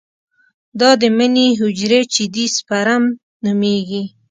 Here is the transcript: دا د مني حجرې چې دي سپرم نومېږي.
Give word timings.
دا 0.79 0.89
د 1.01 1.03
مني 1.17 1.47
حجرې 1.59 2.01
چې 2.13 2.23
دي 2.33 2.45
سپرم 2.57 3.03
نومېږي. 3.43 4.03